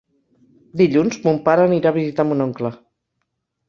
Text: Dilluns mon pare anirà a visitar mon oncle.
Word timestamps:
Dilluns 0.81 1.21
mon 1.27 1.39
pare 1.51 1.69
anirà 1.69 1.95
a 1.95 1.99
visitar 2.01 2.29
mon 2.33 2.45
oncle. 2.51 2.77